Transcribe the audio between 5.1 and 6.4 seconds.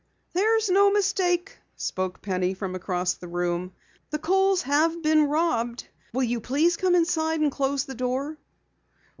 robbed. Will